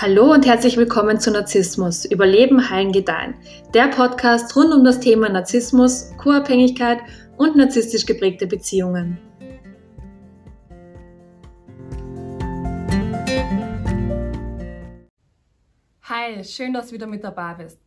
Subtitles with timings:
[0.00, 3.34] Hallo und herzlich willkommen zu Narzissmus, Überleben, Heilen, Gedeihen.
[3.74, 7.00] Der Podcast rund um das Thema Narzissmus, Co-Abhängigkeit
[7.36, 9.18] und narzisstisch geprägte Beziehungen.
[16.02, 17.80] Hi, schön, dass du wieder mit dabei bist.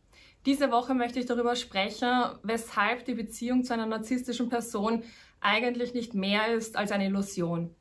[0.44, 2.10] Diese Woche möchte ich darüber sprechen,
[2.42, 5.02] weshalb die Beziehung zu einer narzisstischen Person
[5.40, 7.74] eigentlich nicht mehr ist als eine Illusion.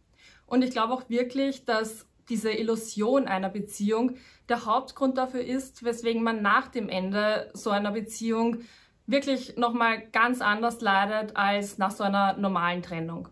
[0.45, 4.15] Und ich glaube auch wirklich, dass diese Illusion einer Beziehung
[4.49, 8.57] der Hauptgrund dafür ist, weswegen man nach dem Ende so einer Beziehung
[9.07, 13.27] wirklich nochmal ganz anders leidet als nach so einer normalen Trennung.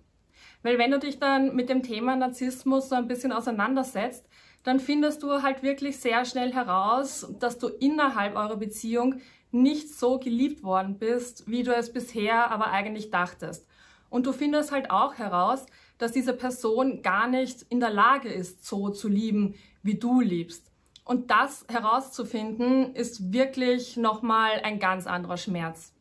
[0.62, 4.28] Weil wenn du dich dann mit dem Thema Narzissmus so ein bisschen auseinandersetzt,
[4.64, 10.20] dann findest du halt wirklich sehr schnell heraus, dass du innerhalb eurer Beziehung nicht so
[10.20, 13.68] geliebt worden bist, wie du es bisher aber eigentlich dachtest.
[14.10, 15.66] Und du findest halt auch heraus,
[16.00, 20.72] dass diese Person gar nicht in der Lage ist, so zu lieben, wie du liebst.
[21.06, 25.94] Und das herauszufinden, ist wirklich nochmal ein ganz anderer Schmerz.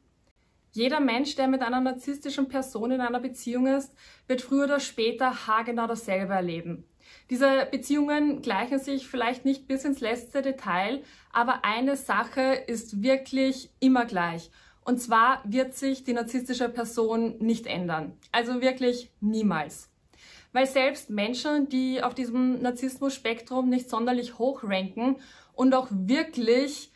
[0.72, 3.92] Jeder Mensch, der mit einer narzisstischen Person in einer Beziehung ist,
[4.26, 6.84] wird früher oder später haargenau dasselbe erleben.
[7.30, 13.70] Diese Beziehungen gleichen sich vielleicht nicht bis ins letzte Detail, aber eine Sache ist wirklich
[13.80, 14.50] immer gleich.
[14.88, 18.14] Und zwar wird sich die narzisstische Person nicht ändern.
[18.32, 19.90] Also wirklich niemals.
[20.54, 25.16] Weil selbst Menschen, die auf diesem Narzissmus-Spektrum nicht sonderlich hoch ranken
[25.52, 26.90] und auch wirklich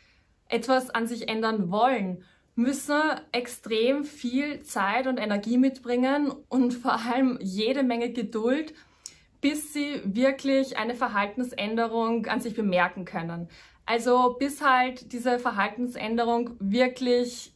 [0.49, 2.23] etwas an sich ändern wollen,
[2.55, 2.99] müssen
[3.31, 8.73] extrem viel Zeit und Energie mitbringen und vor allem jede Menge Geduld,
[9.39, 13.49] bis sie wirklich eine Verhaltensänderung an sich bemerken können.
[13.85, 17.52] Also bis halt diese Verhaltensänderung wirklich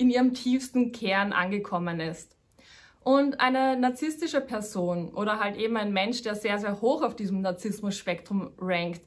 [0.00, 2.36] in ihrem tiefsten Kern angekommen ist.
[3.02, 7.40] Und eine narzisstische Person oder halt eben ein Mensch, der sehr, sehr hoch auf diesem
[7.40, 9.02] Narzissmus-Spektrum rankt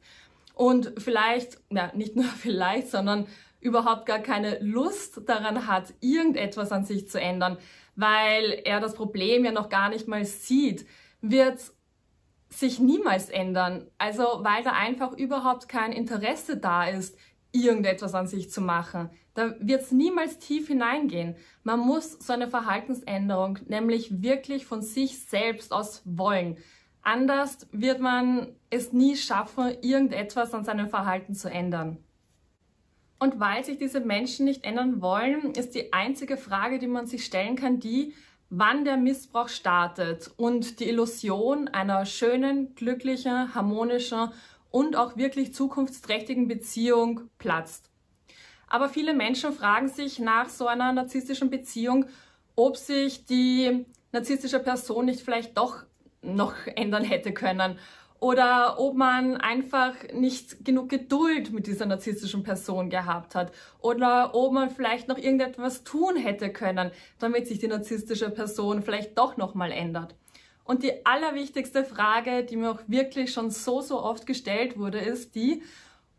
[0.56, 3.28] und vielleicht, ja, nicht nur vielleicht, sondern
[3.59, 7.58] überhaupt gar keine Lust daran hat, irgendetwas an sich zu ändern,
[7.96, 10.86] weil er das Problem ja noch gar nicht mal sieht,
[11.22, 11.60] wird
[12.50, 13.90] sich niemals ändern.
[13.98, 17.18] Also weil da einfach überhaupt kein Interesse da ist,
[17.53, 19.09] irgendetwas an sich zu machen.
[19.36, 21.36] Da wird es niemals tief hineingehen.
[21.64, 26.58] Man muss so eine Verhaltensänderung nämlich wirklich von sich selbst aus wollen.
[27.02, 31.97] Anders wird man es nie schaffen, irgendetwas an seinem Verhalten zu ändern.
[33.19, 37.24] Und weil sich diese Menschen nicht ändern wollen, ist die einzige Frage, die man sich
[37.25, 38.13] stellen kann, die,
[38.50, 44.30] wann der Missbrauch startet und die Illusion einer schönen, glücklichen, harmonischen
[44.74, 47.92] und auch wirklich zukunftsträchtigen Beziehung platzt.
[48.68, 52.08] Aber viele Menschen fragen sich nach so einer narzisstischen Beziehung,
[52.56, 55.84] ob sich die narzisstische Person nicht vielleicht doch
[56.24, 57.78] noch ändern hätte können
[58.20, 64.54] oder ob man einfach nicht genug Geduld mit dieser narzisstischen Person gehabt hat oder ob
[64.54, 69.54] man vielleicht noch irgendetwas tun hätte können, damit sich die narzisstische Person vielleicht doch noch
[69.54, 70.16] mal ändert.
[70.63, 75.35] Und die allerwichtigste Frage, die mir auch wirklich schon so, so oft gestellt wurde, ist
[75.35, 75.62] die,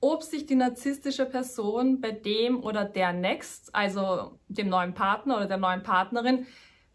[0.01, 5.47] ob sich die narzisstische Person bei dem oder der Next, also dem neuen Partner oder
[5.47, 6.47] der neuen Partnerin,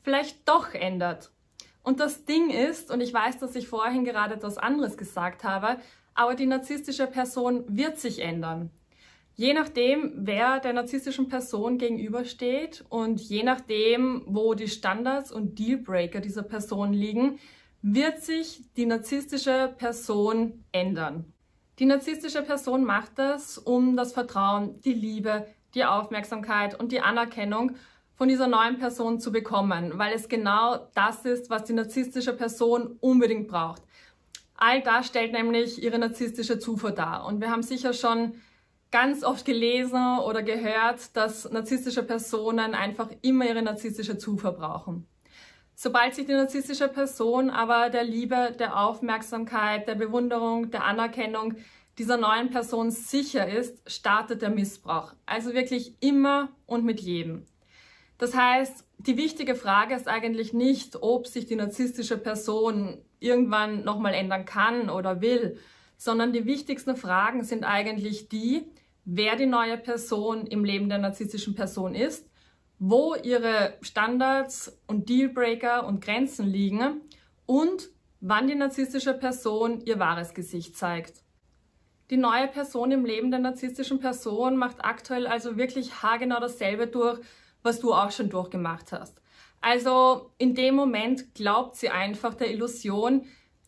[0.04, 1.32] vielleicht doch ändert.
[1.82, 5.78] Und das Ding ist, und ich weiß, dass ich vorhin gerade etwas anderes gesagt habe,
[6.14, 8.70] aber die narzisstische Person wird sich ändern.
[9.40, 16.20] Je nachdem, wer der narzisstischen Person gegenübersteht und je nachdem, wo die Standards und Dealbreaker
[16.20, 17.40] dieser Person liegen,
[17.82, 21.32] wird sich die narzisstische Person ändern.
[21.80, 27.78] Die narzisstische Person macht das, um das Vertrauen, die Liebe, die Aufmerksamkeit und die Anerkennung
[28.16, 32.98] von dieser neuen Person zu bekommen, weil es genau das ist, was die narzisstische Person
[33.00, 33.84] unbedingt braucht.
[34.58, 37.26] All das stellt nämlich ihre narzisstische Zufuhr dar.
[37.26, 38.34] Und wir haben sicher schon
[38.92, 45.08] ganz oft gelesen oder gehört, dass narzisstische Personen einfach immer ihre narzisstische Zufuhr brauchen.
[45.76, 51.56] Sobald sich die narzisstische Person aber der Liebe, der Aufmerksamkeit, der Bewunderung, der Anerkennung
[51.98, 55.14] dieser neuen Person sicher ist, startet der Missbrauch.
[55.26, 57.46] Also wirklich immer und mit jedem.
[58.18, 64.14] Das heißt, die wichtige Frage ist eigentlich nicht, ob sich die narzisstische Person irgendwann nochmal
[64.14, 65.58] ändern kann oder will,
[65.98, 68.66] sondern die wichtigsten Fragen sind eigentlich die,
[69.12, 72.30] wer die neue Person im Leben der narzisstischen Person ist,
[72.78, 77.02] wo ihre Standards und Dealbreaker und Grenzen liegen
[77.48, 77.90] und
[78.22, 81.24] wann die narzisstische Person ihr wahres Gesicht zeigt.
[82.12, 87.20] Die neue Person im Leben der narzisstischen Person macht aktuell also wirklich haargenau dasselbe durch,
[87.64, 89.22] was du auch schon durchgemacht hast.
[89.60, 93.26] Also in dem Moment glaubt sie einfach der Illusion,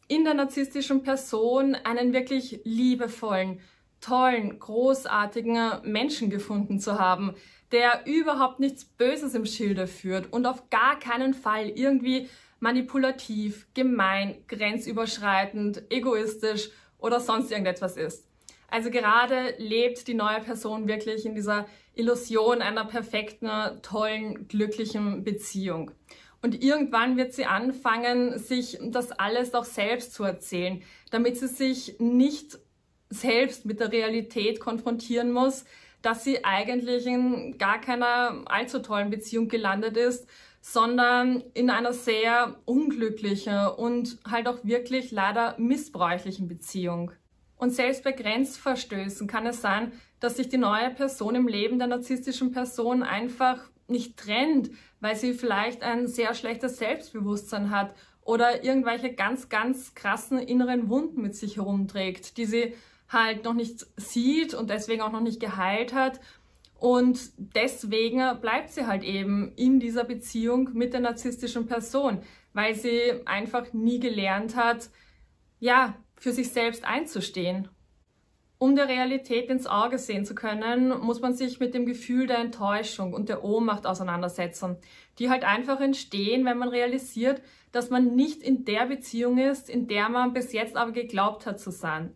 [0.07, 3.59] in der narzisstischen Person einen wirklich liebevollen,
[4.01, 7.35] tollen, großartigen Menschen gefunden zu haben,
[7.71, 12.27] der überhaupt nichts Böses im Schilde führt und auf gar keinen Fall irgendwie
[12.59, 16.69] manipulativ, gemein, grenzüberschreitend, egoistisch
[16.99, 18.27] oder sonst irgendetwas ist.
[18.69, 23.49] Also gerade lebt die neue Person wirklich in dieser Illusion einer perfekten,
[23.81, 25.91] tollen, glücklichen Beziehung.
[26.41, 30.81] Und irgendwann wird sie anfangen, sich das alles auch selbst zu erzählen,
[31.11, 32.57] damit sie sich nicht
[33.11, 35.65] selbst mit der Realität konfrontieren muss,
[36.01, 40.27] dass sie eigentlich in gar keiner allzu tollen Beziehung gelandet ist,
[40.61, 47.11] sondern in einer sehr unglücklichen und halt auch wirklich leider missbräuchlichen Beziehung.
[47.57, 51.87] Und selbst bei Grenzverstößen kann es sein, dass sich die neue Person im Leben der
[51.87, 57.93] narzisstischen Person einfach nicht trennt, weil sie vielleicht ein sehr schlechtes Selbstbewusstsein hat
[58.23, 62.73] oder irgendwelche ganz, ganz krassen inneren Wunden mit sich herumträgt, die sie
[63.11, 66.19] halt noch nicht sieht und deswegen auch noch nicht geheilt hat.
[66.79, 72.23] Und deswegen bleibt sie halt eben in dieser Beziehung mit der narzisstischen Person,
[72.53, 74.89] weil sie einfach nie gelernt hat,
[75.59, 77.67] ja, für sich selbst einzustehen.
[78.57, 82.37] Um der Realität ins Auge sehen zu können, muss man sich mit dem Gefühl der
[82.37, 84.77] Enttäuschung und der Ohnmacht auseinandersetzen,
[85.17, 87.41] die halt einfach entstehen, wenn man realisiert,
[87.71, 91.59] dass man nicht in der Beziehung ist, in der man bis jetzt aber geglaubt hat
[91.59, 92.13] zu sein.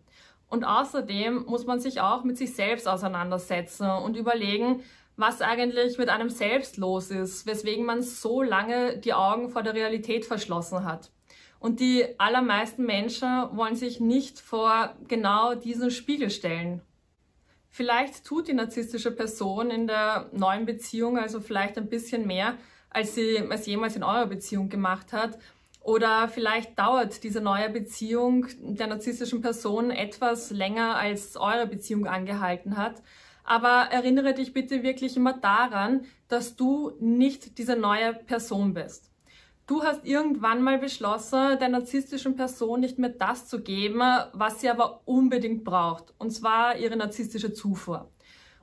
[0.56, 4.82] Und außerdem muss man sich auch mit sich selbst auseinandersetzen und überlegen,
[5.14, 9.74] was eigentlich mit einem selbst los ist, weswegen man so lange die Augen vor der
[9.74, 11.10] Realität verschlossen hat.
[11.58, 16.80] Und die allermeisten Menschen wollen sich nicht vor genau diesen Spiegel stellen.
[17.68, 22.54] Vielleicht tut die narzisstische Person in der neuen Beziehung also vielleicht ein bisschen mehr,
[22.88, 25.38] als sie es jemals in eurer Beziehung gemacht hat.
[25.86, 32.76] Oder vielleicht dauert diese neue Beziehung der narzisstischen Person etwas länger, als eure Beziehung angehalten
[32.76, 33.00] hat.
[33.44, 39.12] Aber erinnere dich bitte wirklich immer daran, dass du nicht diese neue Person bist.
[39.68, 44.00] Du hast irgendwann mal beschlossen, der narzisstischen Person nicht mehr das zu geben,
[44.32, 46.12] was sie aber unbedingt braucht.
[46.18, 48.10] Und zwar ihre narzisstische Zufuhr.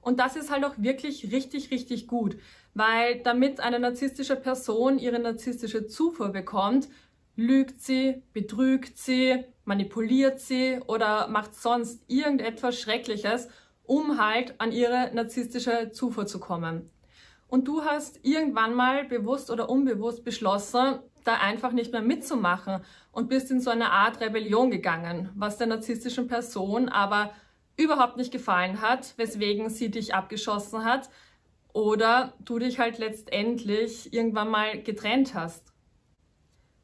[0.02, 2.36] Und das ist halt auch wirklich richtig, richtig gut.
[2.74, 6.90] Weil damit eine narzisstische Person ihre narzisstische Zufuhr bekommt,
[7.36, 13.48] lügt sie, betrügt sie, manipuliert sie oder macht sonst irgendetwas Schreckliches,
[13.86, 16.90] um halt an ihre narzisstische Zufuhr zu kommen.
[17.48, 23.30] Und du hast irgendwann mal bewusst oder unbewusst beschlossen, da einfach nicht mehr mitzumachen und
[23.30, 27.32] bist in so eine Art Rebellion gegangen, was der narzisstischen Person aber
[27.78, 31.10] überhaupt nicht gefallen hat, weswegen sie dich abgeschossen hat
[31.74, 35.73] oder du dich halt letztendlich irgendwann mal getrennt hast.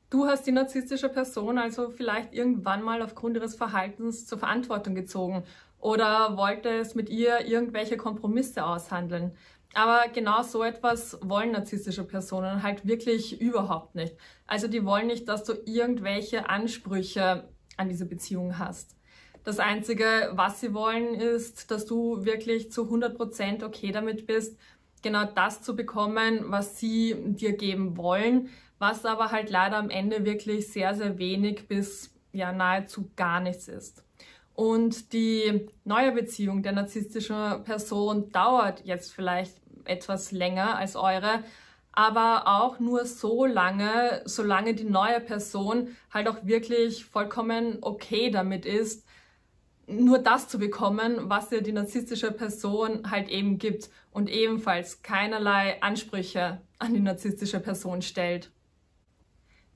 [0.10, 5.44] Du hast die narzisstische Person also vielleicht irgendwann mal aufgrund ihres Verhaltens zur Verantwortung gezogen
[5.80, 9.34] oder wolltest mit ihr irgendwelche Kompromisse aushandeln.
[9.76, 14.16] Aber genau so etwas wollen narzisstische Personen halt wirklich überhaupt nicht.
[14.48, 17.48] Also die wollen nicht, dass du irgendwelche Ansprüche
[17.78, 18.96] an diese Beziehung hast.
[19.44, 24.58] Das Einzige, was sie wollen, ist, dass du wirklich zu 100% okay damit bist,
[25.04, 30.26] genau das zu bekommen, was sie dir geben wollen, was aber halt leider am Ende
[30.26, 34.04] wirklich sehr, sehr wenig bis ja nahezu gar nichts ist.
[34.54, 41.44] Und die neue Beziehung der narzisstischen Person dauert jetzt vielleicht etwas länger als eure,
[41.92, 48.66] aber auch nur so lange, solange die neue Person halt auch wirklich vollkommen okay damit
[48.66, 49.06] ist,
[49.88, 55.82] nur das zu bekommen, was dir die narzisstische Person halt eben gibt und ebenfalls keinerlei
[55.82, 58.52] Ansprüche an die narzisstische Person stellt.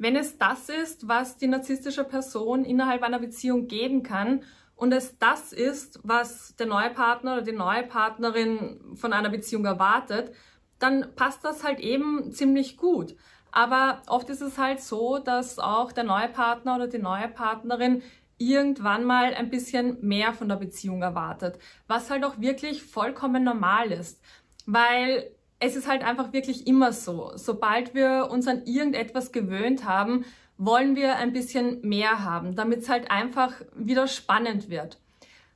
[0.04, 4.44] Wenn es das ist, was die narzisstische Person innerhalb einer Beziehung geben kann
[4.76, 9.64] und es das ist, was der neue Partner oder die neue Partnerin von einer Beziehung
[9.64, 10.36] erwartet,
[10.78, 13.16] dann passt das halt eben ziemlich gut.
[13.54, 18.04] Aber oft ist es halt so, dass auch der neue Partner oder die neue Partnerin
[18.38, 23.94] irgendwann mal ein bisschen mehr von der Beziehung erwartet, was halt auch wirklich vollkommen normal
[23.94, 24.22] ist,
[24.66, 25.32] weil
[25.66, 27.32] es ist halt einfach wirklich immer so.
[27.36, 30.26] Sobald wir uns an irgendetwas gewöhnt haben,
[30.58, 35.00] wollen wir ein bisschen mehr haben, damit es halt einfach wieder spannend wird.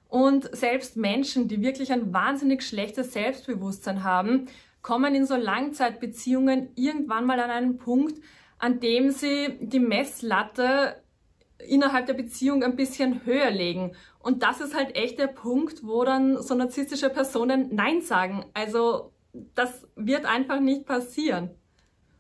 [0.07, 4.47] Und selbst Menschen, die wirklich ein wahnsinnig schlechtes Selbstbewusstsein haben,
[4.81, 8.21] kommen in so Langzeitbeziehungen irgendwann mal an einen Punkt,
[8.59, 10.95] an dem sie die Messlatte
[11.67, 13.91] innerhalb der Beziehung ein bisschen höher legen.
[14.19, 18.45] Und das ist halt echt der Punkt, wo dann so narzisstische Personen Nein sagen.
[18.53, 19.11] Also
[19.55, 21.49] das wird einfach nicht passieren.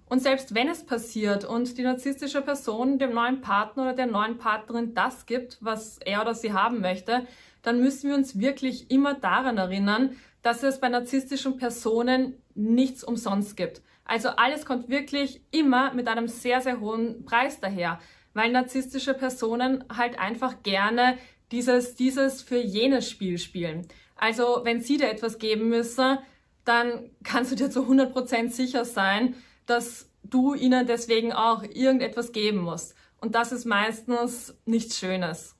[0.09, 4.37] Und selbst wenn es passiert und die narzisstische Person dem neuen Partner oder der neuen
[4.37, 7.27] Partnerin das gibt, was er oder sie haben möchte,
[7.61, 13.57] dann müssen wir uns wirklich immer daran erinnern, dass es bei narzisstischen Personen nichts umsonst
[13.57, 13.81] gibt.
[14.05, 17.99] Also alles kommt wirklich immer mit einem sehr, sehr hohen Preis daher,
[18.33, 21.17] weil narzisstische Personen halt einfach gerne
[21.51, 23.87] dieses, dieses für jenes Spiel spielen.
[24.15, 26.19] Also wenn sie dir etwas geben müssen,
[26.67, 32.59] dann kannst du dir zu 100% sicher sein, dass du ihnen deswegen auch irgendetwas geben
[32.59, 32.95] musst.
[33.19, 35.55] Und das ist meistens nichts Schönes.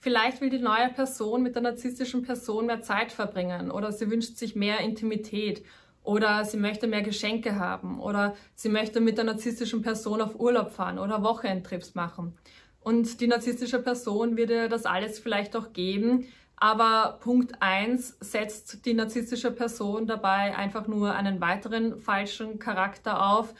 [0.00, 4.36] Vielleicht will die neue Person mit der narzisstischen Person mehr Zeit verbringen oder sie wünscht
[4.36, 5.64] sich mehr Intimität
[6.02, 10.72] oder sie möchte mehr Geschenke haben oder sie möchte mit der narzisstischen Person auf Urlaub
[10.72, 12.36] fahren oder Wochenendtrips machen.
[12.80, 16.26] Und die narzisstische Person ihr das alles vielleicht auch geben,
[16.62, 23.52] aber Punkt 1 setzt die narzisstische Person dabei einfach nur einen weiteren falschen Charakter auf,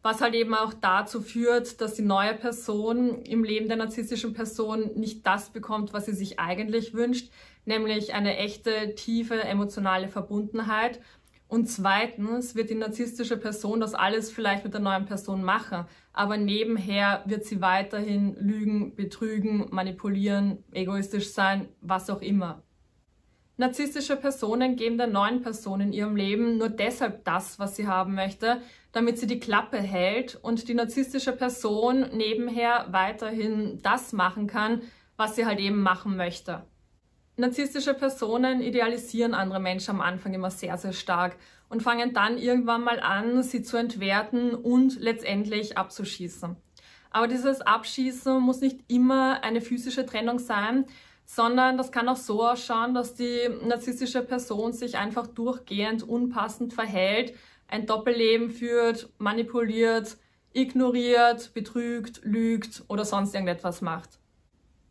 [0.00, 4.92] was halt eben auch dazu führt, dass die neue Person im Leben der narzisstischen Person
[4.94, 7.30] nicht das bekommt, was sie sich eigentlich wünscht,
[7.66, 11.00] nämlich eine echte, tiefe emotionale Verbundenheit
[11.52, 16.38] und zweitens wird die narzisstische Person das alles vielleicht mit der neuen Person machen, aber
[16.38, 22.62] nebenher wird sie weiterhin lügen, betrügen, manipulieren, egoistisch sein, was auch immer.
[23.58, 28.14] Narzisstische Personen geben der neuen Person in ihrem Leben nur deshalb das, was sie haben
[28.14, 34.80] möchte, damit sie die Klappe hält und die narzisstische Person nebenher weiterhin das machen kann,
[35.18, 36.62] was sie halt eben machen möchte.
[37.36, 41.36] Narzisstische Personen idealisieren andere Menschen am Anfang immer sehr, sehr stark
[41.70, 46.56] und fangen dann irgendwann mal an, sie zu entwerten und letztendlich abzuschießen.
[47.10, 50.84] Aber dieses Abschießen muss nicht immer eine physische Trennung sein,
[51.24, 57.34] sondern das kann auch so ausschauen, dass die narzisstische Person sich einfach durchgehend unpassend verhält,
[57.66, 60.18] ein Doppelleben führt, manipuliert,
[60.52, 64.21] ignoriert, betrügt, lügt oder sonst irgendetwas macht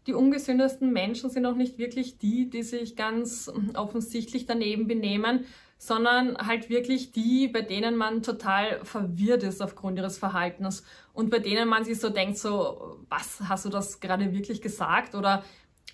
[0.08, 5.46] die ungesündesten Menschen sind auch nicht wirklich die, die sich ganz offensichtlich daneben benehmen,
[5.78, 11.40] sondern halt wirklich die, bei denen man total verwirrt ist aufgrund ihres Verhaltens und bei
[11.40, 15.44] denen man sich so denkt, so, was, hast du das gerade wirklich gesagt oder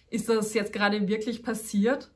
[0.09, 2.09] ist das jetzt gerade wirklich passiert?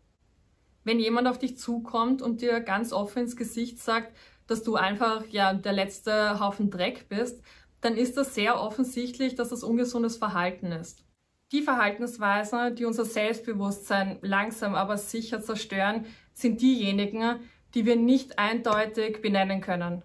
[0.83, 4.15] Wenn jemand auf dich zukommt und dir ganz offen ins Gesicht sagt,
[4.48, 7.41] dass du einfach ja der letzte Haufen Dreck bist,
[7.79, 11.05] dann ist das sehr offensichtlich, dass das ungesundes Verhalten ist.
[11.51, 17.41] Die Verhaltensweisen, die unser Selbstbewusstsein langsam aber sicher zerstören, sind diejenigen,
[17.74, 20.01] die wir nicht eindeutig benennen können.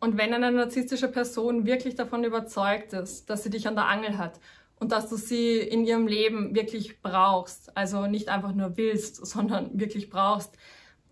[0.00, 4.18] Und wenn eine narzisstische Person wirklich davon überzeugt ist, dass sie dich an der Angel
[4.18, 4.40] hat
[4.80, 9.78] und dass du sie in ihrem Leben wirklich brauchst, also nicht einfach nur willst, sondern
[9.78, 10.56] wirklich brauchst,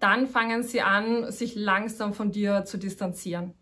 [0.00, 3.54] dann fangen sie an, sich langsam von dir zu distanzieren.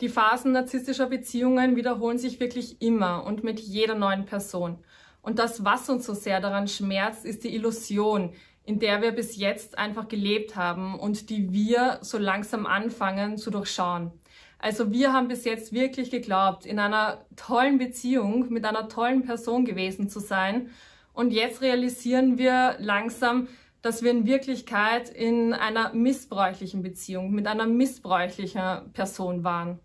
[0.00, 4.78] Die Phasen narzisstischer Beziehungen wiederholen sich wirklich immer und mit jeder neuen Person.
[5.22, 8.32] Und das, was uns so sehr daran schmerzt, ist die Illusion,
[8.64, 13.50] in der wir bis jetzt einfach gelebt haben und die wir so langsam anfangen zu
[13.50, 14.12] durchschauen.
[14.58, 19.64] Also wir haben bis jetzt wirklich geglaubt, in einer tollen Beziehung mit einer tollen Person
[19.64, 20.70] gewesen zu sein.
[21.12, 23.48] Und jetzt realisieren wir langsam,
[23.80, 29.80] dass wir in Wirklichkeit in einer missbräuchlichen Beziehung mit einer missbräuchlichen Person waren.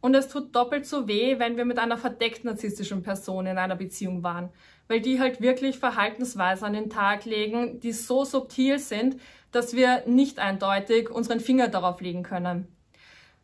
[0.00, 3.76] Und es tut doppelt so weh, wenn wir mit einer verdeckt narzisstischen Person in einer
[3.76, 4.50] Beziehung waren,
[4.88, 9.20] weil die halt wirklich Verhaltensweisen an den Tag legen, die so subtil sind,
[9.52, 12.68] dass wir nicht eindeutig unseren Finger darauf legen können.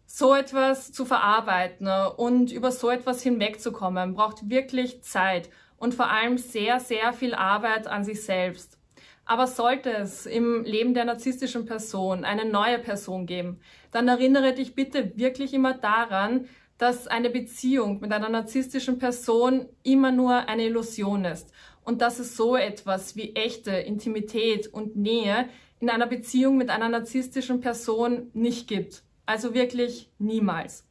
[0.07, 6.37] So etwas zu verarbeiten und über so etwas hinwegzukommen, braucht wirklich Zeit und vor allem
[6.37, 8.79] sehr, sehr viel Arbeit an sich selbst.
[9.25, 13.61] Aber sollte es im Leben der narzisstischen Person eine neue Person geben,
[13.91, 16.49] dann erinnere dich bitte wirklich immer daran,
[16.79, 21.53] dass eine Beziehung mit einer narzisstischen Person immer nur eine Illusion ist
[21.85, 25.49] und dass es so etwas wie echte Intimität und Nähe
[25.79, 29.03] in einer Beziehung mit einer narzisstischen Person nicht gibt.
[29.27, 30.85] Also wirklich niemals.